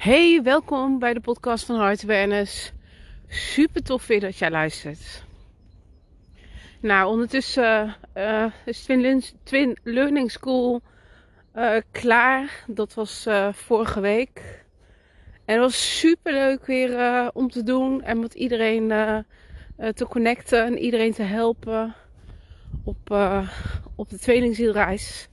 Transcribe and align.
Hey, 0.00 0.42
welkom 0.42 0.98
bij 0.98 1.14
de 1.14 1.20
podcast 1.20 1.64
van 1.64 1.76
Heart 1.76 2.02
Awareness. 2.02 2.72
Super 3.28 3.82
tof 3.82 4.06
weer 4.06 4.20
dat 4.20 4.36
jij 4.36 4.50
luistert. 4.50 5.24
Nou, 6.80 7.10
ondertussen 7.10 7.96
uh, 8.14 8.46
is 8.64 8.82
Twin, 8.82 9.22
Twin, 9.42 9.78
Learning 9.82 10.30
School 10.30 10.82
uh, 11.56 11.76
klaar. 11.90 12.64
Dat 12.66 12.94
was 12.94 13.26
uh, 13.26 13.52
vorige 13.52 14.00
week. 14.00 14.64
En 15.44 15.54
het 15.54 15.62
was 15.62 15.98
super 15.98 16.32
leuk 16.32 16.66
weer 16.66 17.30
om 17.32 17.50
te 17.50 17.62
doen 17.62 18.02
en 18.02 18.20
met 18.20 18.34
iedereen 18.34 18.88
te 19.94 20.06
connecten 20.08 20.64
en 20.64 20.78
iedereen 20.78 21.12
te 21.12 21.22
helpen 21.22 21.94
op, 22.84 23.10
op 23.96 24.10
de 24.10 24.18
tweelingzielreis. 24.18 25.28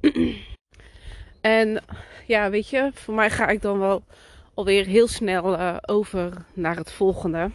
en 1.46 1.78
ja, 2.26 2.50
weet 2.50 2.68
je, 2.68 2.90
voor 2.94 3.14
mij 3.14 3.30
ga 3.30 3.48
ik 3.48 3.62
dan 3.62 3.78
wel 3.78 4.04
alweer 4.54 4.86
heel 4.86 5.08
snel 5.08 5.58
uh, 5.58 5.76
over 5.82 6.32
naar 6.54 6.76
het 6.76 6.92
volgende. 6.92 7.50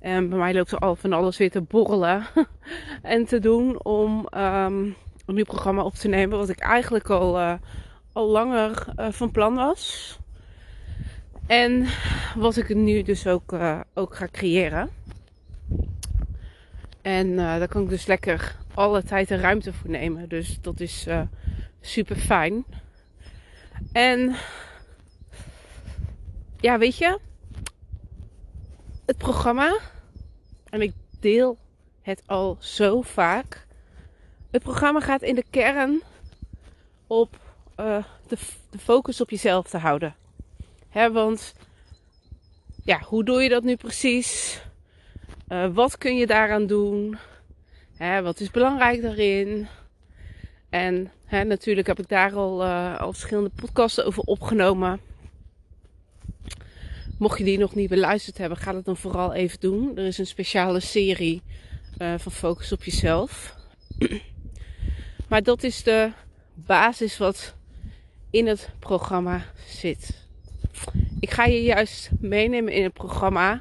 En 0.00 0.28
bij 0.28 0.38
mij 0.38 0.54
loopt 0.54 0.72
er 0.72 0.78
al 0.78 0.96
van 0.96 1.12
alles 1.12 1.36
weer 1.36 1.50
te 1.50 1.60
borrelen 1.60 2.26
en 3.02 3.24
te 3.24 3.38
doen 3.38 3.84
om 3.84 4.28
um, 4.34 4.96
een 5.26 5.34
nieuw 5.34 5.44
programma 5.44 5.82
op 5.82 5.94
te 5.94 6.08
nemen. 6.08 6.38
Wat 6.38 6.48
ik 6.48 6.58
eigenlijk 6.58 7.10
al, 7.10 7.40
uh, 7.40 7.54
al 8.12 8.28
langer 8.28 8.86
uh, 8.96 9.06
van 9.10 9.30
plan 9.30 9.54
was. 9.54 10.18
En 11.46 11.86
wat 12.36 12.56
ik 12.56 12.74
nu 12.74 13.02
dus 13.02 13.26
ook, 13.26 13.54
ook 13.94 14.14
ga 14.14 14.28
creëren. 14.32 14.90
En 17.02 17.36
daar 17.36 17.68
kan 17.68 17.82
ik 17.82 17.88
dus 17.88 18.06
lekker 18.06 18.56
alle 18.74 19.02
tijd 19.02 19.30
en 19.30 19.40
ruimte 19.40 19.72
voor 19.72 19.90
nemen. 19.90 20.28
Dus 20.28 20.58
dat 20.60 20.80
is 20.80 21.06
super 21.80 22.16
fijn. 22.16 22.64
En 23.92 24.36
ja, 26.60 26.78
weet 26.78 26.96
je, 26.96 27.18
het 29.06 29.18
programma, 29.18 29.78
en 30.64 30.82
ik 30.82 30.92
deel 31.20 31.58
het 32.02 32.22
al 32.26 32.56
zo 32.60 33.02
vaak. 33.02 33.66
Het 34.50 34.62
programma 34.62 35.00
gaat 35.00 35.22
in 35.22 35.34
de 35.34 35.44
kern 35.50 36.02
op 37.06 37.36
uh, 37.76 38.04
de, 38.28 38.36
focus 38.78 39.20
op 39.20 39.30
jezelf 39.30 39.68
te 39.68 39.78
houden. 39.78 40.14
Hè, 40.88 41.12
want 41.12 41.54
ja, 42.84 42.98
hoe 43.00 43.24
doe 43.24 43.42
je 43.42 43.48
dat 43.48 43.62
nu 43.62 43.76
precies? 43.76 44.60
Uh, 45.48 45.74
wat 45.74 45.98
kun 45.98 46.16
je 46.16 46.26
daaraan 46.26 46.66
doen? 46.66 47.18
Hè, 47.96 48.22
wat 48.22 48.40
is 48.40 48.50
belangrijk 48.50 49.02
daarin? 49.02 49.68
En 50.68 51.12
natuurlijk 51.30 51.86
heb 51.86 51.98
ik 51.98 52.08
daar 52.08 52.34
al, 52.34 52.64
uh, 52.64 53.02
verschillende 53.02 53.50
podcasten 53.54 54.06
over 54.06 54.22
opgenomen. 54.22 55.00
Mocht 57.18 57.38
je 57.38 57.44
die 57.44 57.58
nog 57.58 57.74
niet 57.74 57.88
beluisterd 57.88 58.38
hebben, 58.38 58.58
ga 58.58 58.72
dat 58.72 58.84
dan 58.84 58.96
vooral 58.96 59.32
even 59.32 59.60
doen. 59.60 59.96
Er 59.96 60.06
is 60.06 60.18
een 60.18 60.26
speciale 60.26 60.80
serie 60.80 61.42
uh, 61.98 62.14
van 62.18 62.32
Focus 62.32 62.72
op 62.72 62.84
jezelf. 62.84 63.56
maar 65.28 65.42
dat 65.42 65.62
is 65.62 65.82
de 65.82 66.12
basis 66.54 67.18
wat 67.18 67.54
in 68.30 68.46
het 68.46 68.70
programma 68.78 69.44
zit. 69.66 70.26
Ik 71.20 71.30
ga 71.30 71.44
je 71.44 71.62
juist 71.62 72.10
meenemen 72.20 72.72
in 72.72 72.82
het 72.82 72.92
programma 72.92 73.60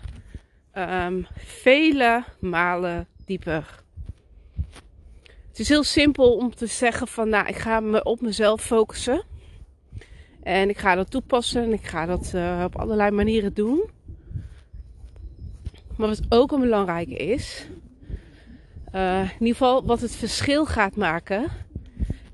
um, 0.73 1.27
vele 1.35 2.23
malen 2.39 3.07
dieper. 3.25 3.83
Het 5.59 5.67
is 5.67 5.73
heel 5.73 5.83
simpel 5.83 6.35
om 6.35 6.55
te 6.55 6.65
zeggen 6.65 7.07
van, 7.07 7.29
nou, 7.29 7.47
ik 7.47 7.55
ga 7.55 7.79
me 7.79 8.03
op 8.03 8.21
mezelf 8.21 8.61
focussen. 8.61 9.23
En 10.43 10.69
ik 10.69 10.77
ga 10.77 10.95
dat 10.95 11.11
toepassen 11.11 11.63
en 11.63 11.73
ik 11.73 11.85
ga 11.85 12.05
dat 12.05 12.31
uh, 12.35 12.63
op 12.65 12.75
allerlei 12.75 13.11
manieren 13.11 13.53
doen. 13.53 13.89
Maar 15.97 16.07
wat 16.07 16.21
ook 16.29 16.51
een 16.51 16.59
belangrijke 16.59 17.15
is, 17.15 17.67
uh, 18.95 19.21
in 19.21 19.31
ieder 19.31 19.47
geval 19.47 19.85
wat 19.85 20.01
het 20.01 20.15
verschil 20.15 20.65
gaat 20.65 20.95
maken, 20.95 21.47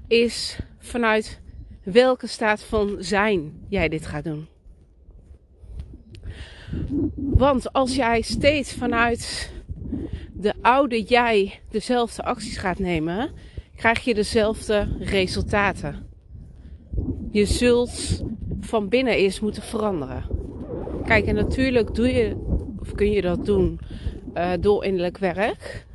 is 0.08 0.60
vanuit 0.80 1.42
welke 1.84 2.28
staat 2.28 2.64
van 2.64 2.96
zijn 3.00 3.66
jij 3.70 3.90
dit 3.90 4.06
gaat 4.06 4.24
doen. 4.24 4.48
Want 7.16 7.74
als 7.74 7.96
jij 7.96 8.22
steeds 8.22 8.74
vanuit 8.74 9.54
de 10.34 10.54
oude 10.62 11.02
jij 11.02 11.60
dezelfde 11.70 12.24
acties 12.24 12.58
gaat 12.58 12.80
nemen, 12.80 13.32
krijg 13.76 14.00
je 14.04 14.14
dezelfde 14.14 14.88
resultaten. 15.00 16.08
Je 17.32 17.46
zult 17.46 18.24
van 18.60 18.90
binnen 18.90 19.14
eerst 19.14 19.42
moeten 19.42 19.64
veranderen. 19.64 20.24
Kijk, 21.06 21.26
en 21.26 21.36
natuurlijk 21.36 21.96
doe 21.96 22.08
je, 22.08 22.36
of 22.80 22.92
kun 22.92 23.12
je 23.12 23.22
dat 23.22 23.46
doen 23.46 23.80
uh, 24.38 24.52
door 24.60 24.86
innerlijk 24.86 25.18
werk. 25.18 25.86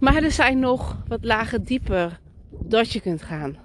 Maar 0.00 0.22
er 0.22 0.30
zijn 0.30 0.58
nog 0.58 1.02
wat 1.08 1.24
lagen 1.24 1.64
dieper 1.64 2.20
dat 2.50 2.92
je 2.92 3.00
kunt 3.00 3.22
gaan. 3.22 3.56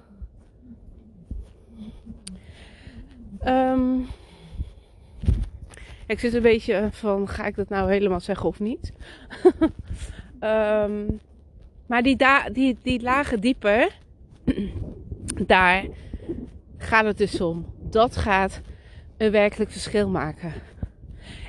Um, 3.46 4.06
ik 6.08 6.18
zit 6.20 6.34
een 6.34 6.42
beetje 6.42 6.88
van, 6.90 7.28
ga 7.28 7.46
ik 7.46 7.56
dat 7.56 7.68
nou 7.68 7.90
helemaal 7.90 8.20
zeggen 8.20 8.48
of 8.48 8.60
niet? 8.60 8.92
um, 10.40 11.20
maar 11.88 12.02
die, 12.02 12.16
die, 12.52 12.78
die 12.82 13.02
lagen 13.02 13.40
dieper, 13.40 13.98
daar 15.46 15.84
gaat 16.78 17.04
het 17.04 17.18
dus 17.18 17.40
om. 17.40 17.66
Dat 17.90 18.16
gaat 18.16 18.60
een 19.16 19.30
werkelijk 19.30 19.70
verschil 19.70 20.08
maken. 20.08 20.52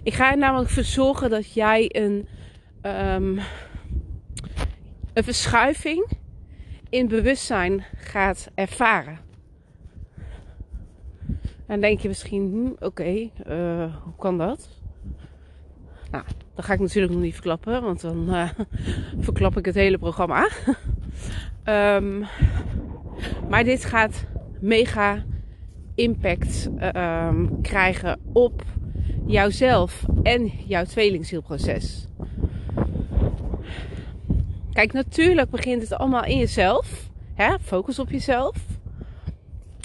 Ik 0.03 0.13
ga 0.13 0.31
er 0.31 0.37
namelijk 0.37 0.69
voor 0.69 0.83
zorgen 0.83 1.29
dat 1.29 1.53
jij 1.53 1.89
een, 1.91 2.27
um, 2.81 3.39
een 5.13 5.23
verschuiving 5.23 6.07
in 6.89 7.07
bewustzijn 7.07 7.85
gaat 7.97 8.49
ervaren. 8.55 9.28
Dan 11.69 11.79
denk 11.79 11.99
je 11.99 12.07
misschien, 12.07 12.51
hm, 12.51 12.85
oké, 12.85 13.09
uh, 13.09 13.93
hoe 14.03 14.13
kan 14.17 14.37
dat? 14.37 14.69
Nou, 16.11 16.23
dat 16.55 16.65
ga 16.65 16.73
ik 16.73 16.79
natuurlijk 16.79 17.13
nog 17.13 17.21
niet 17.21 17.33
verklappen, 17.33 17.81
want 17.81 18.01
dan 18.01 18.27
uh, 18.29 18.49
verklap 19.27 19.57
ik 19.57 19.65
het 19.65 19.75
hele 19.75 19.97
programma. 19.97 20.49
um, 21.65 22.25
maar 23.49 23.63
dit 23.63 23.85
gaat 23.85 24.25
mega 24.59 25.23
impact 25.95 26.69
um, 26.95 27.61
krijgen 27.61 28.19
op 28.33 28.63
jouzelf 29.25 30.05
en 30.23 30.51
jouw 30.65 30.83
tweelingzielproces. 30.83 32.07
Kijk, 34.71 34.93
natuurlijk 34.93 35.49
begint 35.49 35.81
het 35.81 35.93
allemaal 35.93 36.25
in 36.25 36.37
jezelf. 36.37 37.09
Hè? 37.33 37.59
Focus 37.61 37.99
op 37.99 38.09
jezelf. 38.09 38.57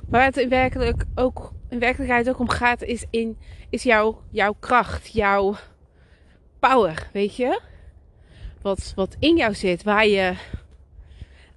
Maar 0.08 0.24
het 0.24 0.48
werkelijk 0.48 1.04
ook 1.14 1.52
in 1.68 1.78
werkelijkheid 1.78 2.28
ook 2.28 2.38
om 2.38 2.48
gaat, 2.48 2.82
is, 2.82 3.04
in, 3.10 3.38
is 3.70 3.82
jouw, 3.82 4.22
jouw 4.30 4.54
kracht, 4.60 5.12
jouw 5.12 5.56
power, 6.58 7.08
weet 7.12 7.36
je? 7.36 7.60
Wat, 8.62 8.92
wat 8.94 9.16
in 9.18 9.36
jou 9.36 9.54
zit, 9.54 9.82
waar 9.82 10.06
je 10.06 10.34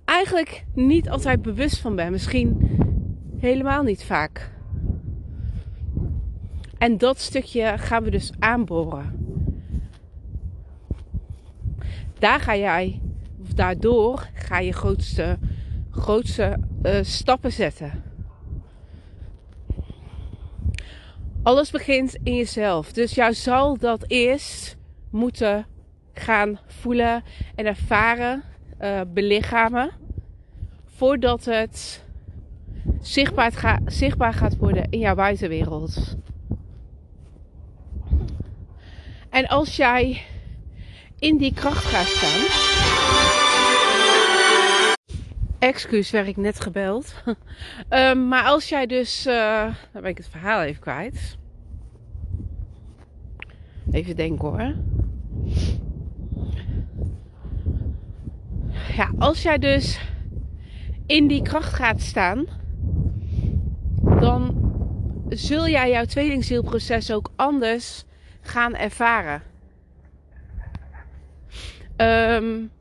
eigenlijk 0.06 0.66
niet 0.74 1.10
altijd 1.10 1.42
bewust 1.42 1.78
van 1.78 1.96
bent. 1.96 2.12
Misschien 2.12 2.78
helemaal 3.40 3.84
niet 3.84 4.04
vaak. 4.04 4.52
En 6.78 6.98
dat 6.98 7.20
stukje 7.20 7.78
gaan 7.78 8.04
we 8.04 8.10
dus 8.10 8.32
aanboren. 8.40 9.26
Daar 12.20 12.40
ga 12.40 12.56
jij, 12.56 13.02
of 13.42 13.54
daardoor 13.54 14.30
ga 14.34 14.60
je 14.60 14.72
grootste, 14.74 15.38
grootste 15.92 16.58
uh, 16.84 17.00
stappen 17.02 17.52
zetten. 17.52 18.07
Alles 21.48 21.72
begint 21.72 22.18
in 22.24 22.36
jezelf. 22.36 22.92
Dus 22.92 23.14
jou 23.14 23.34
zal 23.34 23.78
dat 23.78 24.04
eerst 24.08 24.78
moeten 25.12 25.66
gaan 26.14 26.60
voelen 26.66 27.24
en 27.56 27.66
ervaren, 27.66 28.44
uh, 28.82 29.02
belichamen. 29.08 29.92
Voordat 30.86 31.46
het 31.46 32.04
zichtbaar, 33.02 33.80
zichtbaar 33.86 34.34
gaat 34.34 34.58
worden 34.58 34.88
in 34.90 35.00
jouw 35.00 35.16
buitenwereld. 35.16 36.16
En 39.30 39.48
als 39.48 39.76
jij 39.76 40.22
in 41.20 41.38
die 41.38 41.54
kracht 41.54 41.86
gaat 41.86 42.08
staan. 42.08 42.67
Excuus, 45.60 46.12
werd 46.12 46.28
ik 46.28 46.38
net 46.38 46.60
gebeld. 46.60 47.24
um, 47.90 48.28
maar 48.32 48.44
als 48.44 48.70
jij 48.70 48.86
dus. 48.86 49.28
Uh, 49.28 49.64
dan 49.92 50.02
ben 50.02 50.12
ik 50.12 50.18
het 50.18 50.28
verhaal 50.28 50.62
even 50.62 50.82
kwijt. 50.82 51.38
Even 53.92 54.16
denken 54.16 54.48
hoor. 54.48 54.76
Ja, 58.96 59.12
als 59.18 59.42
jij 59.42 59.58
dus 59.58 60.00
in 61.06 61.28
die 61.28 61.42
kracht 61.42 61.74
gaat 61.74 62.02
staan. 62.02 62.46
dan 64.20 64.56
zul 65.30 65.68
jij 65.68 65.90
jouw 65.90 66.06
tweelingzielproces 66.06 67.12
ook 67.12 67.32
anders 67.36 68.06
gaan 68.42 68.76
ervaren. 68.76 69.42
Um, 71.98 72.72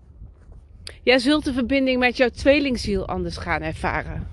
jij 1.07 1.19
zult 1.19 1.45
de 1.45 1.53
verbinding 1.53 1.99
met 1.99 2.17
jouw 2.17 2.29
tweelingziel 2.29 3.07
anders 3.07 3.37
gaan 3.37 3.63
ervaren. 3.63 4.29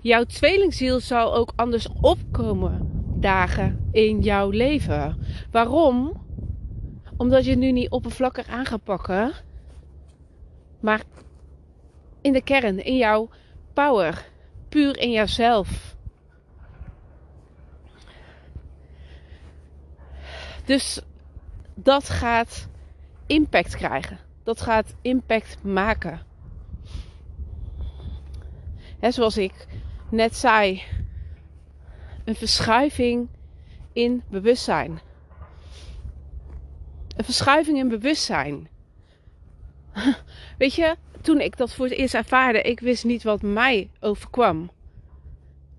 Jouw 0.00 0.24
tweelingziel 0.24 1.00
zal 1.00 1.34
ook 1.34 1.52
anders 1.56 1.88
opkomen 2.00 3.04
dagen 3.20 3.88
in 3.92 4.20
jouw 4.20 4.50
leven. 4.50 5.18
Waarom? 5.50 6.26
Omdat 7.16 7.44
je 7.44 7.50
het 7.50 7.58
nu 7.58 7.72
niet 7.72 7.90
oppervlakkig 7.90 8.48
aan 8.48 8.66
gaat 8.66 8.84
pakken, 8.84 9.32
maar 10.80 11.02
in 12.20 12.32
de 12.32 12.42
kern, 12.42 12.84
in 12.84 12.96
jouw 12.96 13.28
power, 13.72 14.28
puur 14.68 14.98
in 14.98 15.10
jouzelf. 15.10 15.96
Dus 20.64 21.00
dat 21.74 22.08
gaat 22.08 22.68
impact 23.26 23.76
krijgen. 23.76 24.29
Dat 24.42 24.60
gaat 24.60 24.94
impact 25.02 25.62
maken. 25.62 26.20
He, 28.98 29.10
zoals 29.10 29.36
ik 29.36 29.66
net 30.10 30.36
zei, 30.36 30.82
een 32.24 32.34
verschuiving 32.34 33.28
in 33.92 34.22
bewustzijn. 34.30 35.00
Een 37.16 37.24
verschuiving 37.24 37.78
in 37.78 37.88
bewustzijn. 37.88 38.68
Weet 40.58 40.74
je, 40.74 40.96
toen 41.20 41.40
ik 41.40 41.56
dat 41.56 41.74
voor 41.74 41.84
het 41.84 41.94
eerst 41.94 42.14
ervaarde, 42.14 42.62
ik 42.62 42.80
wist 42.80 43.04
niet 43.04 43.22
wat 43.22 43.42
mij 43.42 43.90
overkwam. 44.00 44.70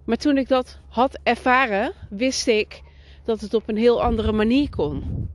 Maar 0.06 0.18
toen 0.18 0.38
ik 0.38 0.48
dat 0.48 0.80
had 0.90 1.19
ervaren, 1.24 1.94
wist 2.10 2.48
ik 2.48 2.81
dat 3.24 3.42
het 3.42 3.54
op 3.54 3.69
een 3.69 3.78
heel 3.78 4.04
andere 4.04 4.31
manier 4.31 4.69
kon. 4.69 5.30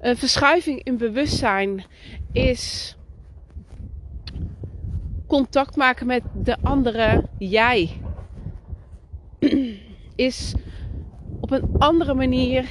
Een 0.00 0.16
verschuiving 0.16 0.82
in 0.82 0.96
bewustzijn 0.96 1.84
is 2.32 2.96
contact 5.26 5.76
maken 5.76 6.06
met 6.06 6.22
de 6.34 6.56
andere 6.62 7.24
jij. 7.38 8.00
Is 10.16 10.54
op 11.40 11.50
een 11.50 11.68
andere 11.78 12.14
manier, 12.14 12.68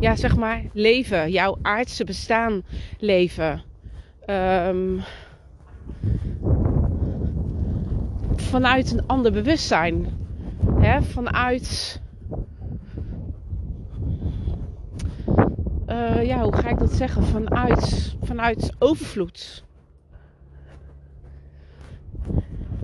ja, 0.00 0.16
zeg 0.16 0.36
maar, 0.36 0.62
leven. 0.72 1.30
Jouw 1.30 1.58
aardse 1.62 2.04
bestaan 2.04 2.62
leven. 2.98 3.62
Um, 4.26 5.00
vanuit 8.36 8.92
een 8.92 9.06
ander 9.06 9.32
bewustzijn. 9.32 10.06
Hè? 10.80 11.02
Vanuit. 11.02 12.00
Uh, 15.92 16.24
ja, 16.24 16.42
hoe 16.42 16.56
ga 16.56 16.68
ik 16.68 16.78
dat 16.78 16.92
zeggen? 16.92 17.24
Vanuit, 17.24 18.14
vanuit 18.22 18.72
overvloed. 18.78 19.64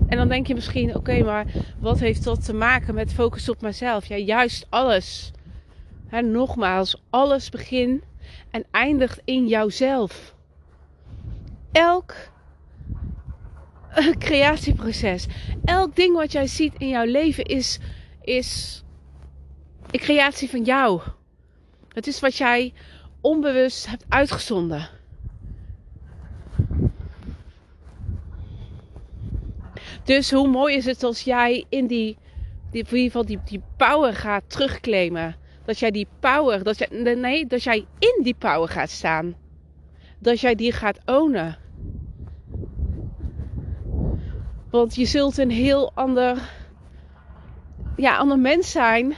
En 0.07 0.17
dan 0.17 0.27
denk 0.27 0.47
je 0.47 0.53
misschien, 0.53 0.95
oké, 0.95 1.23
maar 1.23 1.45
wat 1.79 1.99
heeft 1.99 2.23
dat 2.23 2.45
te 2.45 2.53
maken 2.53 2.93
met 2.93 3.13
focus 3.13 3.49
op 3.49 3.61
mezelf? 3.61 4.05
Ja, 4.05 4.15
juist 4.15 4.65
alles. 4.69 5.31
Hè, 6.07 6.21
nogmaals, 6.21 7.01
alles 7.09 7.49
begint 7.49 8.03
en 8.51 8.65
eindigt 8.71 9.21
in 9.25 9.47
jouzelf. 9.47 10.35
Elk 11.71 12.15
creatieproces. 14.27 15.27
Elk 15.65 15.95
ding 15.95 16.15
wat 16.15 16.31
jij 16.31 16.47
ziet 16.47 16.73
in 16.77 16.89
jouw 16.89 17.05
leven 17.05 17.43
is, 17.43 17.79
is 18.21 18.83
een 19.91 19.99
creatie 19.99 20.49
van 20.49 20.63
jou. 20.63 21.01
Het 21.93 22.07
is 22.07 22.19
wat 22.19 22.35
jij 22.35 22.73
onbewust 23.21 23.87
hebt 23.87 24.05
uitgezonden. 24.09 24.89
Dus 30.03 30.31
hoe 30.31 30.47
mooi 30.47 30.75
is 30.75 30.85
het 30.85 31.03
als 31.03 31.21
jij 31.21 31.65
in 31.69 31.87
die, 31.87 32.17
die, 32.71 32.83
in 32.83 32.95
ieder 32.95 32.99
geval 32.99 33.25
die, 33.25 33.39
die 33.45 33.61
power 33.77 34.13
gaat 34.13 34.43
terugclaimen. 34.47 35.35
Dat 35.65 35.79
jij 35.79 35.91
die 35.91 36.07
power, 36.19 36.63
dat 36.63 36.77
jij, 36.77 37.15
nee, 37.15 37.45
dat 37.45 37.63
jij 37.63 37.85
in 37.99 38.23
die 38.23 38.35
power 38.35 38.69
gaat 38.69 38.89
staan. 38.89 39.35
Dat 40.19 40.39
jij 40.39 40.55
die 40.55 40.71
gaat 40.71 40.99
ownen. 41.05 41.57
Want 44.69 44.95
je 44.95 45.05
zult 45.05 45.37
een 45.37 45.51
heel 45.51 45.91
ander, 45.93 46.37
ja, 47.95 48.17
ander 48.17 48.39
mens 48.39 48.71
zijn 48.71 49.15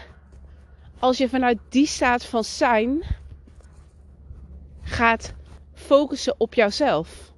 als 1.00 1.18
je 1.18 1.30
vanuit 1.30 1.57
die 1.69 1.88
staat 1.88 2.25
van 2.25 2.44
zijn 2.44 3.03
gaat 5.01 5.33
focussen 5.74 6.36
op 6.38 6.53
jouzelf. 6.53 7.33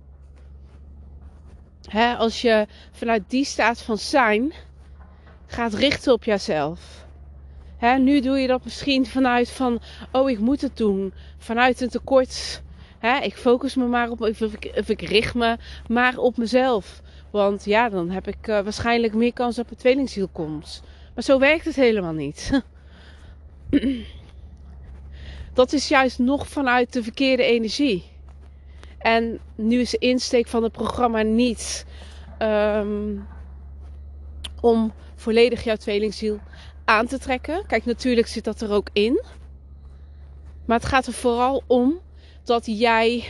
He, 1.88 2.15
als 2.15 2.42
je 2.42 2.68
vanuit 2.92 3.24
die 3.27 3.45
staat 3.45 3.81
van 3.81 3.98
zijn 3.98 4.54
gaat 5.45 5.74
richten 5.74 6.13
op 6.13 6.24
jezelf. 6.24 7.06
He, 7.77 7.98
nu 7.98 8.21
doe 8.21 8.38
je 8.38 8.48
dat 8.48 8.63
misschien 8.63 9.06
vanuit 9.06 9.50
van, 9.50 9.81
oh 10.12 10.30
ik 10.30 10.39
moet 10.39 10.62
het 10.62 10.77
doen. 10.77 11.13
Vanuit 11.38 11.81
een 11.81 11.89
tekort. 11.89 12.62
Ik 13.21 13.36
focus 13.36 13.75
me 13.75 13.86
maar 13.86 14.10
op, 14.10 14.21
of 14.21 14.42
ik, 14.42 14.71
of 14.75 14.89
ik 14.89 15.01
richt 15.01 15.33
me 15.33 15.57
maar 15.88 16.18
op 16.18 16.38
mezelf. 16.38 17.01
Want 17.31 17.65
ja, 17.65 17.89
dan 17.89 18.10
heb 18.10 18.27
ik 18.27 18.48
uh, 18.48 18.60
waarschijnlijk 18.60 19.13
meer 19.13 19.33
kans 19.33 19.56
dat 19.56 19.65
mijn 19.65 19.80
tweelingziel 19.80 20.27
komt. 20.27 20.83
Maar 21.13 21.24
zo 21.24 21.39
werkt 21.39 21.65
het 21.65 21.75
helemaal 21.75 22.13
niet. 22.13 22.63
dat 25.54 25.74
is 25.74 25.88
juist 25.88 26.20
nog 26.20 26.48
vanuit 26.48 26.94
de 26.94 27.04
verkeerde 27.04 27.44
energie. 27.44 28.12
En 28.98 29.40
nu 29.56 29.80
is 29.80 29.90
de 29.90 29.98
insteek 29.98 30.48
van 30.48 30.64
het 30.64 30.72
programma 30.72 31.22
niet 31.22 31.86
um, 32.40 33.28
om 34.62 34.94
volledig 35.16 35.64
jouw 35.64 35.76
tweelingziel 35.76 36.40
aan 36.86 37.08
te 37.08 37.20
trekken. 37.20 37.66
Kijk, 37.68 37.86
natuurlijk 37.86 38.28
zit 38.28 38.44
dat 38.44 38.62
er 38.62 38.72
ook 38.72 38.90
in. 38.94 39.24
Maar 40.66 40.80
het 40.80 40.88
gaat 40.88 41.08
er 41.08 41.14
vooral 41.14 41.64
om 41.68 42.00
dat 42.44 42.66
jij 42.66 43.24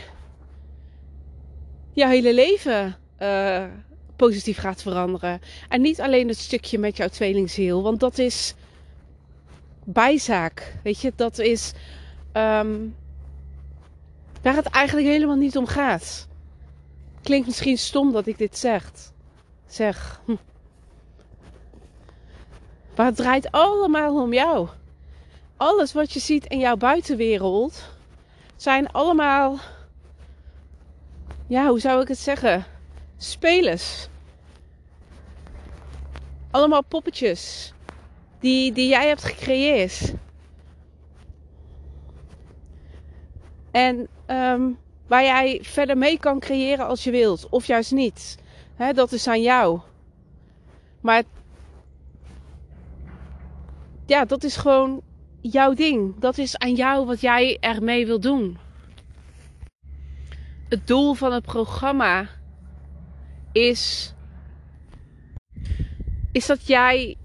jouw 1.92 2.08
hele 2.08 2.34
leven 2.34 2.96
uh, 3.22 3.64
positief 4.16 4.58
gaat 4.58 4.82
veranderen. 4.82 5.40
En 5.68 5.80
niet 5.80 6.00
alleen 6.00 6.28
het 6.28 6.38
stukje 6.38 6.78
met 6.78 6.96
jouw 6.96 7.08
tweelingziel, 7.08 7.82
want 7.82 8.00
dat 8.00 8.18
is 8.18 8.54
bijzaak. 9.84 10.76
Weet 10.82 11.00
je, 11.00 11.12
dat 11.16 11.38
is 11.38 11.72
um, 12.36 12.96
waar 14.42 14.54
het 14.54 14.66
eigenlijk 14.66 15.06
helemaal 15.06 15.36
niet 15.36 15.56
om 15.56 15.66
gaat. 15.66 16.28
Klinkt 17.22 17.46
misschien 17.46 17.78
stom 17.78 18.12
dat 18.12 18.26
ik 18.26 18.38
dit 18.38 18.58
zeg. 18.58 18.90
Zeg. 19.66 20.20
Hm. 20.24 20.36
Maar 22.96 23.06
het 23.06 23.16
draait 23.16 23.50
allemaal 23.50 24.22
om 24.22 24.32
jou. 24.32 24.68
Alles 25.56 25.92
wat 25.92 26.12
je 26.12 26.20
ziet 26.20 26.46
in 26.46 26.58
jouw 26.58 26.76
buitenwereld 26.76 27.82
zijn 28.56 28.92
allemaal. 28.92 29.58
Ja, 31.46 31.68
hoe 31.68 31.80
zou 31.80 32.02
ik 32.02 32.08
het 32.08 32.18
zeggen? 32.18 32.64
spelers. 33.24 34.08
Allemaal 36.50 36.84
poppetjes 36.84 37.72
die, 38.40 38.72
die 38.72 38.88
jij 38.88 39.08
hebt 39.08 39.24
gecreëerd. 39.24 40.12
En 43.74 44.08
um, 44.26 44.78
waar 45.06 45.22
jij 45.22 45.58
verder 45.62 45.98
mee 45.98 46.18
kan 46.18 46.38
creëren 46.38 46.86
als 46.86 47.04
je 47.04 47.10
wilt, 47.10 47.48
of 47.48 47.66
juist 47.66 47.92
niet. 47.92 48.38
Dat 48.94 49.12
is 49.12 49.28
aan 49.28 49.42
jou. 49.42 49.80
Maar 51.00 51.22
ja, 54.06 54.24
dat 54.24 54.44
is 54.44 54.56
gewoon 54.56 55.02
jouw 55.40 55.74
ding. 55.74 56.18
Dat 56.18 56.38
is 56.38 56.58
aan 56.58 56.74
jou 56.74 57.06
wat 57.06 57.20
jij 57.20 57.56
ermee 57.60 58.06
wil 58.06 58.20
doen. 58.20 58.58
Het 60.68 60.86
doel 60.86 61.14
van 61.14 61.32
het 61.32 61.44
programma 61.44 62.28
is, 63.52 64.14
is 66.32 66.46
dat 66.46 66.66
jij 66.66 67.16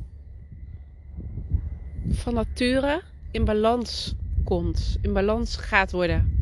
van 2.09 2.33
nature 2.33 3.01
in 3.31 3.45
balans 3.45 4.13
komt. 4.43 4.97
In 5.01 5.13
balans 5.13 5.55
gaat 5.55 5.91
worden. 5.91 6.38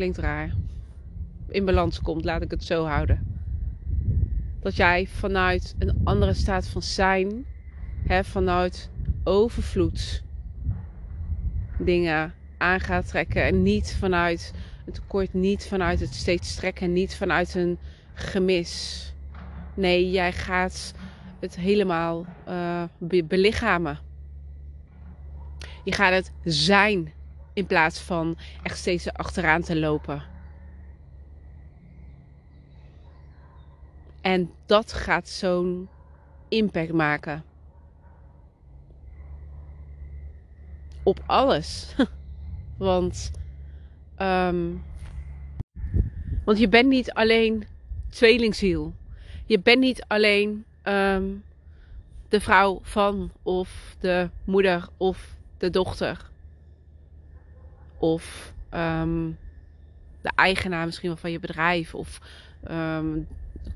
Klinkt 0.00 0.18
raar. 0.18 0.50
In 1.48 1.64
balans 1.64 2.00
komt, 2.00 2.24
laat 2.24 2.42
ik 2.42 2.50
het 2.50 2.64
zo 2.64 2.84
houden. 2.84 3.40
Dat 4.60 4.76
jij 4.76 5.06
vanuit 5.06 5.74
een 5.78 6.00
andere 6.04 6.34
staat 6.34 6.68
van 6.68 6.82
zijn, 6.82 7.46
hè, 8.06 8.24
vanuit 8.24 8.90
overvloed, 9.24 10.22
dingen 11.78 12.34
aan 12.58 12.80
gaat 12.80 13.08
trekken. 13.08 13.44
En 13.44 13.62
niet 13.62 13.96
vanuit 13.98 14.52
een 14.86 14.92
tekort 14.92 15.34
niet 15.34 15.66
vanuit 15.66 16.00
het 16.00 16.14
steeds 16.14 16.50
strekken, 16.50 16.92
niet 16.92 17.16
vanuit 17.16 17.54
een 17.54 17.78
gemis. 18.14 19.04
Nee, 19.74 20.10
jij 20.10 20.32
gaat 20.32 20.94
het 21.40 21.56
helemaal 21.56 22.26
uh, 22.48 22.82
belichamen. 23.24 23.98
Je 25.84 25.92
gaat 25.92 26.12
het 26.12 26.32
zijn 26.44 27.12
in 27.52 27.66
plaats 27.66 28.00
van 28.00 28.36
echt 28.62 28.78
steeds 28.78 29.12
achteraan 29.12 29.62
te 29.62 29.78
lopen. 29.78 30.22
En 34.20 34.50
dat 34.66 34.92
gaat 34.92 35.28
zo'n 35.28 35.88
impact 36.48 36.92
maken. 36.92 37.44
Op 41.02 41.22
alles. 41.26 41.94
want, 42.78 43.30
um, 44.18 44.82
want 46.44 46.58
je 46.58 46.68
bent 46.68 46.88
niet 46.88 47.12
alleen 47.12 47.66
tweelingziel. 48.08 48.94
Je 49.46 49.58
bent 49.58 49.80
niet 49.80 50.04
alleen 50.06 50.64
um, 50.84 51.44
de 52.28 52.40
vrouw 52.40 52.78
van, 52.82 53.32
of 53.42 53.96
de 54.00 54.30
moeder, 54.44 54.88
of 54.96 55.36
de 55.58 55.70
dochter. 55.70 56.29
Of 58.00 58.52
um, 58.74 59.38
de 60.20 60.30
eigenaar 60.34 60.84
misschien 60.86 61.08
wel 61.08 61.18
van 61.18 61.30
je 61.30 61.40
bedrijf, 61.40 61.94
of 61.94 62.20
um, 62.70 63.26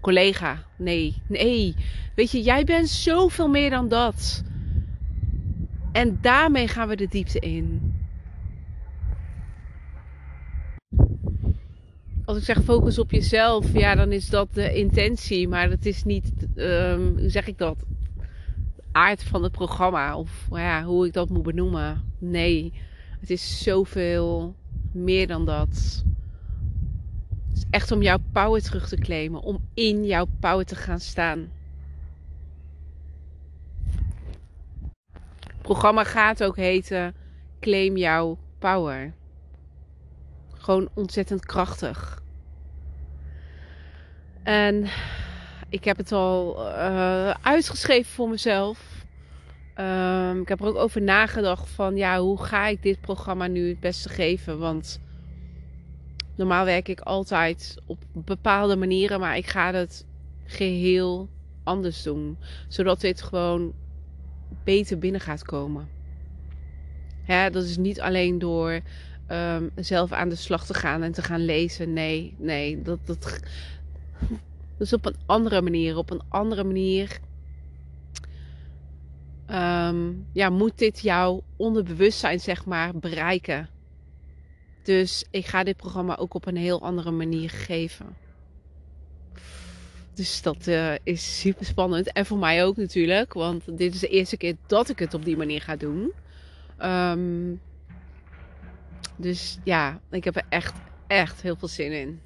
collega. 0.01 0.65
Nee, 0.77 1.23
nee. 1.27 1.75
Weet 2.15 2.31
je, 2.31 2.43
jij 2.43 2.65
bent 2.65 2.89
zoveel 2.89 3.49
meer 3.49 3.71
dan 3.71 3.89
dat. 3.89 4.43
En 5.93 6.19
daarmee 6.21 6.69
gaan 6.69 6.89
we 6.89 6.97
de 6.97 7.09
diepte 7.09 7.39
in. 7.39 7.95
als 12.25 12.37
ik 12.37 12.45
zeg 12.45 12.63
focus 12.63 12.99
op 12.99 13.11
jezelf, 13.11 13.73
ja, 13.73 13.95
dan 13.95 14.13
is 14.13 14.29
dat 14.29 14.49
de 14.53 14.75
intentie. 14.75 15.49
Maar 15.49 15.69
dat 15.69 15.85
is 15.85 16.05
niet, 16.05 16.33
um, 16.57 17.19
hoe 17.19 17.29
zeg 17.29 17.47
ik 17.47 17.59
dat? 17.59 17.77
Aard 18.93 19.23
van 19.23 19.43
het 19.43 19.53
programma. 19.53 20.17
Of 20.17 20.47
ja, 20.51 20.85
hoe 20.85 21.07
ik 21.07 21.13
dat 21.13 21.29
moet 21.29 21.43
benoemen. 21.43 22.03
Nee, 22.19 22.73
het 23.25 23.33
is 23.33 23.63
zoveel 23.63 24.55
meer 24.93 25.27
dan 25.27 25.45
dat. 25.45 26.05
Het 27.49 27.57
is 27.57 27.65
echt 27.71 27.93
om 27.93 28.03
jouw 28.03 28.19
power 28.33 28.63
terug 28.63 28.89
te 28.89 28.97
claimen. 28.97 29.41
Om 29.41 29.69
in 29.75 30.05
jouw 30.07 30.27
power 30.41 30.65
te 30.65 30.75
gaan 30.75 31.01
staan. 31.01 31.51
Het 35.41 35.63
programma 35.63 36.05
gaat 36.05 36.45
ook 36.45 36.57
heten 36.57 37.15
Claim 37.61 37.97
jouw 37.97 38.39
power. 38.59 39.13
Gewoon 40.53 40.89
ontzettend 40.95 41.47
krachtig. 41.47 42.23
En 44.43 44.89
ik 45.69 45.85
heb 45.85 45.97
het 45.97 46.13
al 46.13 46.67
uh, 46.67 47.31
uitgeschreven 47.31 48.13
voor 48.13 48.29
mezelf. 48.29 48.94
Um, 49.81 50.41
ik 50.41 50.49
heb 50.49 50.61
er 50.61 50.67
ook 50.67 50.77
over 50.77 51.03
nagedacht 51.03 51.69
van 51.69 51.97
ja, 51.97 52.21
hoe 52.21 52.43
ga 52.43 52.67
ik 52.67 52.83
dit 52.83 53.01
programma 53.01 53.47
nu 53.47 53.69
het 53.69 53.81
beste 53.81 54.09
geven? 54.09 54.59
Want 54.59 55.01
normaal 56.35 56.65
werk 56.65 56.89
ik 56.89 57.01
altijd 57.01 57.77
op 57.87 57.99
bepaalde 58.13 58.77
manieren, 58.77 59.21
maar 59.21 59.37
ik 59.37 59.47
ga 59.47 59.73
het 59.73 60.07
geheel 60.45 61.29
anders 61.63 62.03
doen. 62.03 62.39
Zodat 62.69 63.01
dit 63.01 63.23
gewoon 63.23 63.73
beter 64.65 64.99
binnen 64.99 65.21
gaat 65.21 65.43
komen. 65.45 65.89
Dat 67.27 67.65
is 67.65 67.77
niet 67.77 68.01
alleen 68.01 68.39
door 68.39 68.81
um, 69.31 69.71
zelf 69.75 70.13
aan 70.13 70.29
de 70.29 70.35
slag 70.35 70.67
te 70.67 70.75
gaan 70.75 71.03
en 71.03 71.13
te 71.13 71.23
gaan 71.23 71.45
lezen. 71.45 71.93
Nee, 71.93 72.35
nee, 72.39 72.83
dat, 72.83 72.99
dat, 73.05 73.41
dus 74.79 74.93
op 74.93 75.07
een 75.07 75.17
andere 75.27 75.63
manier, 75.63 75.97
op 75.97 76.11
een 76.11 76.23
andere 76.29 76.65
manier. 76.65 77.19
Um, 79.55 80.27
ja, 80.33 80.51
moet 80.51 80.79
dit 80.79 81.01
jouw 81.01 81.43
onderbewustzijn, 81.57 82.41
zeg 82.41 82.65
maar, 82.65 82.97
bereiken. 82.99 83.69
Dus 84.83 85.25
ik 85.31 85.47
ga 85.47 85.65
dit 85.65 85.77
programma 85.77 86.17
ook 86.17 86.35
op 86.35 86.47
een 86.47 86.57
heel 86.57 86.83
andere 86.83 87.11
manier 87.11 87.51
geven. 87.51 88.17
Dus 90.15 90.43
dat 90.43 90.67
uh, 90.67 90.95
is 91.03 91.41
super 91.41 91.67
spannend. 91.67 92.13
En 92.13 92.27
voor 92.27 92.39
mij 92.39 92.65
ook 92.65 92.77
natuurlijk. 92.77 93.33
Want 93.33 93.79
dit 93.79 93.95
is 93.95 94.01
de 94.01 94.09
eerste 94.09 94.37
keer 94.37 94.57
dat 94.67 94.89
ik 94.89 94.99
het 94.99 95.15
op 95.15 95.25
die 95.25 95.37
manier 95.37 95.61
ga 95.61 95.77
doen. 95.77 96.13
Um, 96.83 97.61
dus 99.17 99.59
ja, 99.65 100.01
ik 100.11 100.25
heb 100.25 100.37
er 100.37 100.47
echt, 100.49 100.75
echt 101.07 101.43
heel 101.43 101.57
veel 101.57 101.69
zin 101.69 101.93
in. 101.93 102.21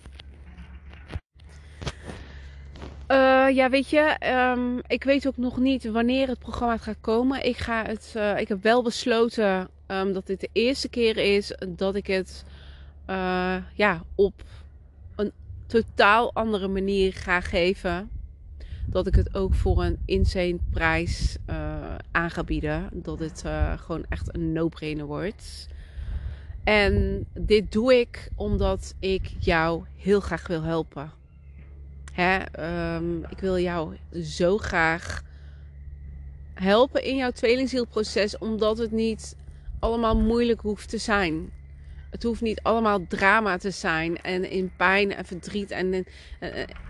Uh, 3.10 3.48
ja, 3.54 3.70
weet 3.70 3.90
je, 3.90 4.16
um, 4.56 4.80
ik 4.86 5.04
weet 5.04 5.26
ook 5.26 5.36
nog 5.36 5.58
niet 5.58 5.90
wanneer 5.90 6.28
het 6.28 6.38
programma 6.38 6.76
gaat 6.76 6.96
komen. 7.00 7.44
Ik, 7.44 7.56
ga 7.56 7.84
het, 7.84 8.14
uh, 8.16 8.38
ik 8.38 8.48
heb 8.48 8.62
wel 8.62 8.82
besloten 8.82 9.68
um, 9.86 10.12
dat 10.12 10.26
dit 10.26 10.40
de 10.40 10.48
eerste 10.52 10.88
keer 10.88 11.16
is 11.16 11.56
dat 11.68 11.94
ik 11.94 12.06
het 12.06 12.44
uh, 13.10 13.56
ja, 13.74 14.02
op 14.14 14.42
een 15.16 15.32
totaal 15.66 16.34
andere 16.34 16.68
manier 16.68 17.12
ga 17.12 17.40
geven. 17.40 18.10
Dat 18.86 19.06
ik 19.06 19.14
het 19.14 19.34
ook 19.34 19.54
voor 19.54 19.84
een 19.84 19.98
insane 20.04 20.58
prijs 20.70 21.36
aan 22.10 22.30
ga 22.30 22.44
bieden. 22.44 22.88
Dat 22.92 23.18
het 23.18 23.44
gewoon 23.76 24.04
echt 24.08 24.34
een 24.34 24.52
no-brainer 24.52 25.06
wordt. 25.06 25.68
En 26.64 27.26
dit 27.32 27.72
doe 27.72 27.98
ik 27.98 28.30
omdat 28.34 28.94
ik 28.98 29.30
jou 29.38 29.84
heel 29.96 30.20
graag 30.20 30.46
wil 30.46 30.62
helpen. 30.62 31.17
Hè, 32.20 32.38
um, 32.96 33.24
ik 33.28 33.38
wil 33.38 33.58
jou 33.58 33.96
zo 34.22 34.58
graag 34.58 35.22
helpen 36.54 37.04
in 37.04 37.16
jouw 37.16 37.30
tweelingzielproces, 37.30 38.38
omdat 38.38 38.78
het 38.78 38.90
niet 38.90 39.36
allemaal 39.78 40.16
moeilijk 40.16 40.60
hoeft 40.60 40.88
te 40.88 40.98
zijn. 40.98 41.52
Het 42.10 42.22
hoeft 42.22 42.40
niet 42.40 42.62
allemaal 42.62 43.06
drama 43.06 43.56
te 43.56 43.70
zijn 43.70 44.16
en 44.16 44.50
in 44.50 44.72
pijn 44.76 45.14
en 45.14 45.24
verdriet 45.24 45.70
en 45.70 45.94
in, 45.94 46.06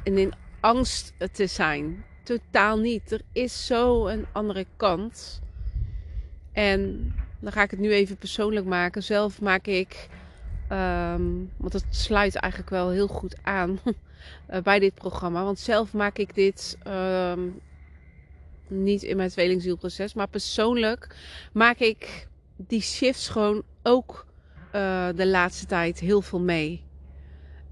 en 0.04 0.18
in 0.18 0.32
angst 0.60 1.12
te 1.32 1.46
zijn. 1.46 2.04
Totaal 2.22 2.78
niet. 2.78 3.12
Er 3.12 3.22
is 3.32 3.66
zo 3.66 4.06
een 4.06 4.26
andere 4.32 4.66
kant. 4.76 5.40
En 6.52 7.12
dan 7.40 7.52
ga 7.52 7.62
ik 7.62 7.70
het 7.70 7.80
nu 7.80 7.92
even 7.92 8.16
persoonlijk 8.16 8.66
maken. 8.66 9.02
Zelf 9.02 9.40
maak 9.40 9.66
ik, 9.66 10.08
um, 10.72 11.50
want 11.56 11.72
het 11.72 11.84
sluit 11.90 12.34
eigenlijk 12.34 12.72
wel 12.72 12.90
heel 12.90 13.08
goed 13.08 13.36
aan 13.42 13.78
uh, 14.50 14.60
bij 14.60 14.78
dit 14.78 14.94
programma. 14.94 15.44
Want 15.44 15.58
zelf 15.58 15.92
maak 15.92 16.18
ik 16.18 16.34
dit 16.34 16.78
um, 16.86 17.60
niet 18.68 19.02
in 19.02 19.16
mijn 19.16 19.28
tweelingzielproces, 19.28 20.14
maar 20.14 20.28
persoonlijk 20.28 21.16
maak 21.52 21.78
ik 21.78 22.28
die 22.56 22.82
shifts 22.82 23.28
gewoon 23.28 23.62
ook 23.82 24.26
uh, 24.74 25.08
de 25.14 25.26
laatste 25.26 25.66
tijd 25.66 25.98
heel 25.98 26.22
veel 26.22 26.40
mee. 26.40 26.84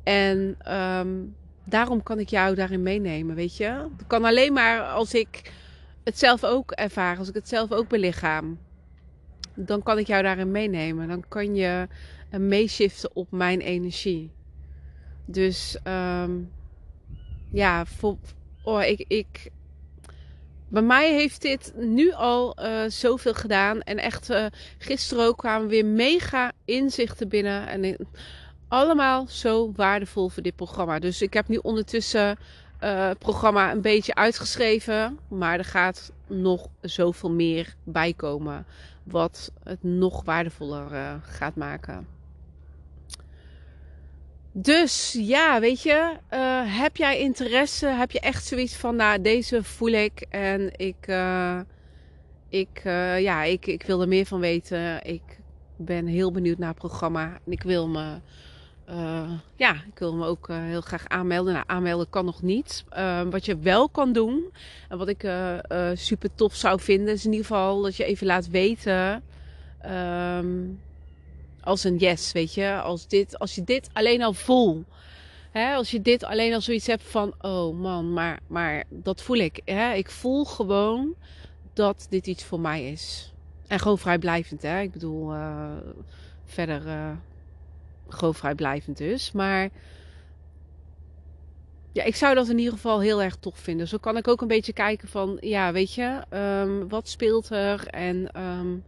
En 0.02 0.56
um, 0.74 1.34
daarom 1.64 2.02
kan 2.02 2.18
ik 2.18 2.28
jou 2.28 2.54
daarin 2.54 2.82
meenemen, 2.82 3.34
weet 3.34 3.56
je. 3.56 3.88
Dat 3.96 4.06
kan 4.06 4.24
alleen 4.24 4.52
maar 4.52 4.80
als 4.82 5.14
ik 5.14 5.52
het 6.04 6.18
zelf 6.18 6.44
ook 6.44 6.70
ervaar, 6.70 7.18
als 7.18 7.28
ik 7.28 7.34
het 7.34 7.48
zelf 7.48 7.72
ook 7.72 7.88
belichaam 7.88 8.58
dan 9.56 9.82
kan 9.82 9.98
ik 9.98 10.06
jou 10.06 10.22
daarin 10.22 10.50
meenemen. 10.50 11.08
Dan 11.08 11.24
kan 11.28 11.54
je 11.54 11.88
uh, 12.30 12.40
meeshiften 12.40 13.10
op 13.16 13.30
mijn 13.30 13.60
energie. 13.60 14.30
Dus 15.26 15.78
um, 15.84 16.50
ja, 17.50 17.84
oh, 18.62 18.82
ik, 18.82 19.04
ik, 19.08 19.50
bij 20.68 20.82
mij 20.82 21.12
heeft 21.12 21.42
dit 21.42 21.72
nu 21.76 22.12
al 22.12 22.56
uh, 22.60 22.84
zoveel 22.88 23.34
gedaan. 23.34 23.80
En 23.80 23.98
echt, 23.98 24.30
uh, 24.30 24.46
gisteren 24.78 25.24
ook 25.24 25.36
kwamen 25.36 25.68
weer 25.68 25.84
mega 25.84 26.52
inzichten 26.64 27.28
binnen. 27.28 27.68
En 27.68 27.96
allemaal 28.68 29.26
zo 29.28 29.72
waardevol 29.72 30.28
voor 30.28 30.42
dit 30.42 30.56
programma. 30.56 30.98
Dus 30.98 31.22
ik 31.22 31.32
heb 31.32 31.48
nu 31.48 31.56
ondertussen 31.56 32.38
uh, 32.80 33.08
het 33.08 33.18
programma 33.18 33.72
een 33.72 33.80
beetje 33.80 34.14
uitgeschreven. 34.14 35.18
Maar 35.28 35.58
er 35.58 35.64
gaat 35.64 36.12
nog 36.26 36.68
zoveel 36.80 37.30
meer 37.30 37.74
bij 37.84 38.12
komen 38.12 38.66
wat 39.02 39.52
het 39.62 39.82
nog 39.82 40.24
waardevoller 40.24 41.20
gaat 41.22 41.54
maken. 41.54 42.15
Dus 44.58 45.16
ja, 45.18 45.60
weet 45.60 45.82
je, 45.82 46.16
uh, 46.30 46.78
heb 46.80 46.96
jij 46.96 47.18
interesse? 47.20 47.86
Heb 47.86 48.10
je 48.10 48.20
echt 48.20 48.44
zoiets 48.44 48.76
van, 48.76 48.96
nou, 48.96 49.22
deze 49.22 49.62
voel 49.62 49.88
ik 49.88 50.26
en 50.30 50.72
ik, 50.76 51.06
uh, 51.06 51.60
ik, 52.48 52.80
ja, 53.18 53.42
ik, 53.42 53.66
ik 53.66 53.82
wil 53.82 54.00
er 54.00 54.08
meer 54.08 54.26
van 54.26 54.40
weten. 54.40 55.04
Ik 55.04 55.22
ben 55.76 56.06
heel 56.06 56.32
benieuwd 56.32 56.58
naar 56.58 56.68
het 56.68 56.78
programma 56.78 57.38
en 57.46 57.52
ik 57.52 57.62
wil 57.62 57.88
me 57.88 58.20
ja, 59.56 59.72
ik 59.72 59.98
wil 59.98 60.14
me 60.14 60.26
ook 60.26 60.48
heel 60.48 60.80
graag 60.80 61.08
aanmelden. 61.08 61.52
Nou, 61.52 61.64
aanmelden 61.66 62.10
kan 62.10 62.24
nog 62.24 62.42
niet. 62.42 62.84
Wat 63.30 63.44
je 63.44 63.58
wel 63.58 63.88
kan 63.88 64.12
doen, 64.12 64.52
en 64.88 64.98
wat 64.98 65.08
ik 65.08 65.30
super 65.94 66.34
tof 66.34 66.54
zou 66.54 66.80
vinden, 66.80 67.14
is 67.14 67.24
in 67.24 67.30
ieder 67.30 67.46
geval 67.46 67.82
dat 67.82 67.96
je 67.96 68.04
even 68.04 68.26
laat 68.26 68.48
weten. 68.48 69.22
Um, 69.86 70.80
als 71.66 71.84
een 71.84 71.96
yes, 71.96 72.32
weet 72.32 72.54
je. 72.54 72.80
Als, 72.80 73.06
dit, 73.06 73.38
als 73.38 73.54
je 73.54 73.64
dit 73.64 73.88
alleen 73.92 74.22
al 74.22 74.32
voel. 74.32 74.84
Hè, 75.50 75.74
als 75.74 75.90
je 75.90 76.02
dit 76.02 76.24
alleen 76.24 76.54
al 76.54 76.60
zoiets 76.60 76.86
hebt 76.86 77.02
van, 77.02 77.34
oh 77.40 77.78
man, 77.78 78.12
maar, 78.12 78.40
maar 78.46 78.84
dat 78.88 79.22
voel 79.22 79.36
ik. 79.36 79.58
Ik 79.94 80.10
voel 80.10 80.44
gewoon 80.44 81.14
dat 81.72 82.06
dit 82.10 82.26
iets 82.26 82.44
voor 82.44 82.60
mij 82.60 82.90
is. 82.90 83.32
En 83.66 83.78
gewoon 83.78 83.98
vrijblijvend, 83.98 84.62
hè. 84.62 84.80
Ik 84.80 84.92
bedoel, 84.92 85.32
uh, 85.32 85.70
verder 86.44 86.86
uh, 86.86 87.10
gewoon 88.08 88.34
vrijblijvend 88.34 88.96
dus. 88.96 89.32
Maar 89.32 89.68
ja, 91.92 92.04
ik 92.04 92.16
zou 92.16 92.34
dat 92.34 92.48
in 92.48 92.58
ieder 92.58 92.72
geval 92.72 93.00
heel 93.00 93.22
erg 93.22 93.36
tof 93.36 93.58
vinden. 93.58 93.88
Zo 93.88 93.98
kan 93.98 94.16
ik 94.16 94.28
ook 94.28 94.40
een 94.40 94.48
beetje 94.48 94.72
kijken 94.72 95.08
van, 95.08 95.36
ja, 95.40 95.72
weet 95.72 95.94
je, 95.94 96.22
um, 96.30 96.88
wat 96.88 97.08
speelt 97.08 97.50
er 97.50 97.86
en 97.86 98.42
um, 98.42 98.84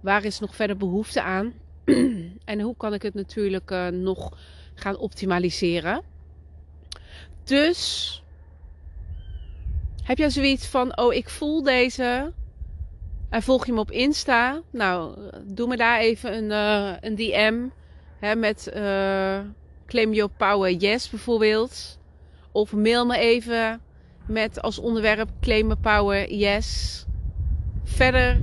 waar 0.00 0.24
is 0.24 0.38
nog 0.38 0.54
verder 0.54 0.76
behoefte 0.76 1.22
aan? 1.22 1.52
en 2.44 2.60
hoe 2.60 2.76
kan 2.76 2.94
ik 2.94 3.02
het 3.02 3.14
natuurlijk 3.14 3.70
uh, 3.70 3.86
nog 3.86 4.38
gaan 4.74 4.96
optimaliseren? 4.96 6.02
Dus 7.44 8.22
heb 10.02 10.18
jij 10.18 10.30
zoiets 10.30 10.66
van, 10.66 10.98
oh, 10.98 11.14
ik 11.14 11.28
voel 11.28 11.62
deze 11.62 12.32
en 13.28 13.42
volg 13.42 13.66
je 13.66 13.72
me 13.72 13.80
op 13.80 13.90
Insta? 13.90 14.62
Nou, 14.70 15.18
doe 15.44 15.68
me 15.68 15.76
daar 15.76 15.98
even 16.00 16.36
een, 16.36 16.50
uh, 16.50 16.96
een 17.00 17.14
DM 17.14 17.66
hè, 18.18 18.34
met 18.34 18.70
uh, 18.74 19.40
Claim 19.86 20.12
Your 20.12 20.30
Power 20.36 20.72
Yes 20.72 21.10
bijvoorbeeld. 21.10 21.98
Of 22.52 22.72
mail 22.72 23.06
me 23.06 23.18
even 23.18 23.80
met 24.26 24.62
als 24.62 24.78
onderwerp 24.78 25.28
claim 25.40 25.80
power 25.80 26.32
yes. 26.32 27.04
Verder 27.84 28.40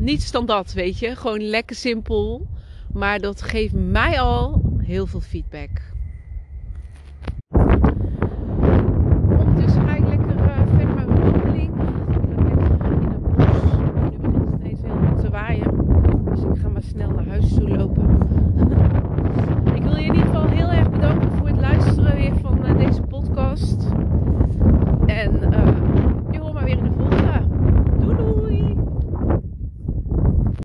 niets 0.00 0.30
dan 0.30 0.46
dat, 0.46 0.72
weet 0.72 0.98
je. 0.98 1.16
Gewoon 1.16 1.40
lekker 1.40 1.76
simpel. 1.76 2.46
Maar 2.92 3.18
dat 3.18 3.42
geeft 3.42 3.74
mij 3.74 4.20
al 4.20 4.62
heel 4.78 5.06
veel 5.06 5.20
feedback. 5.20 5.70